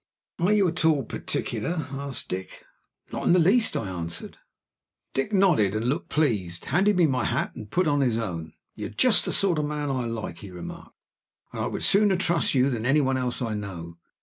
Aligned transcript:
"Are 0.39 0.51
you 0.51 0.67
at 0.67 0.83
all 0.83 1.03
particular?" 1.03 1.85
asked 1.91 2.29
Dick. 2.29 2.65
"Not 3.11 3.25
in 3.27 3.33
the 3.33 3.37
least," 3.37 3.77
I 3.77 3.87
answered. 3.87 4.37
Dick 5.13 5.31
nodded, 5.31 5.75
and 5.75 5.85
looked 5.85 6.09
pleased; 6.09 6.65
handed 6.65 6.97
me 6.97 7.05
my 7.05 7.23
hat, 7.25 7.51
and 7.53 7.69
put 7.69 7.87
on 7.87 8.01
his 8.01 8.17
own. 8.17 8.53
"You 8.73 8.87
are 8.87 8.97
just 8.97 9.25
the 9.25 9.31
sort 9.31 9.59
of 9.59 9.65
man 9.65 9.91
I 9.91 10.05
like," 10.07 10.39
he 10.39 10.49
remarked, 10.49 10.95
"and 11.53 11.61
I 11.61 11.67
would 11.67 11.83
sooner 11.83 12.15
trust 12.15 12.55
you 12.55 12.71
than 12.71 12.83
any 12.87 12.99
one 12.99 13.15
else 13.15 13.43
I 13.43 13.53
know. 13.53 13.99